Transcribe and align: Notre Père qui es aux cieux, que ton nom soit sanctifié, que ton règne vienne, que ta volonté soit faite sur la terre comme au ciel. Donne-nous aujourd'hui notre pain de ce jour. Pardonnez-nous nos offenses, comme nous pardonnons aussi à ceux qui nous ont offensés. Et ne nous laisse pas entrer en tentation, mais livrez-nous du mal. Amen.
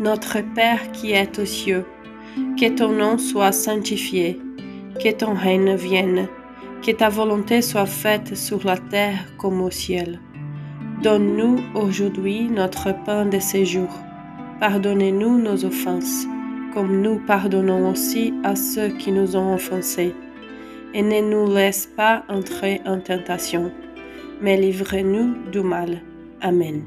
Notre 0.00 0.38
Père 0.54 0.90
qui 0.92 1.12
es 1.12 1.38
aux 1.38 1.44
cieux, 1.44 1.84
que 2.58 2.68
ton 2.68 2.90
nom 2.90 3.16
soit 3.16 3.52
sanctifié, 3.52 4.40
que 5.00 5.12
ton 5.12 5.34
règne 5.34 5.76
vienne, 5.76 6.26
que 6.82 6.90
ta 6.90 7.08
volonté 7.08 7.62
soit 7.62 7.86
faite 7.86 8.34
sur 8.34 8.64
la 8.64 8.76
terre 8.76 9.18
comme 9.38 9.60
au 9.62 9.70
ciel. 9.70 10.20
Donne-nous 11.02 11.60
aujourd'hui 11.74 12.48
notre 12.48 12.92
pain 13.04 13.26
de 13.26 13.38
ce 13.38 13.64
jour. 13.64 13.88
Pardonnez-nous 14.58 15.38
nos 15.38 15.64
offenses, 15.64 16.26
comme 16.72 17.00
nous 17.00 17.20
pardonnons 17.24 17.90
aussi 17.90 18.34
à 18.42 18.56
ceux 18.56 18.88
qui 18.88 19.12
nous 19.12 19.36
ont 19.36 19.54
offensés. 19.54 20.14
Et 20.92 21.02
ne 21.02 21.20
nous 21.20 21.52
laisse 21.54 21.86
pas 21.86 22.24
entrer 22.28 22.80
en 22.84 22.98
tentation, 22.98 23.70
mais 24.40 24.56
livrez-nous 24.56 25.50
du 25.52 25.60
mal. 25.60 26.02
Amen. 26.40 26.82